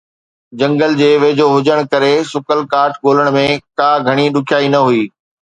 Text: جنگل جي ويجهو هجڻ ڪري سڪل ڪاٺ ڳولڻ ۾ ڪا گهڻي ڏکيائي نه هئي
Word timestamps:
جنگل 0.59 0.91
جي 1.01 1.09
ويجهو 1.23 1.49
هجڻ 1.57 1.79
ڪري 1.91 2.11
سڪل 2.31 2.59
ڪاٺ 2.73 2.91
ڳولڻ 3.05 3.31
۾ 3.39 3.45
ڪا 3.83 3.91
گهڻي 4.09 4.29
ڏکيائي 4.39 4.77
نه 4.79 4.83
هئي 4.89 5.07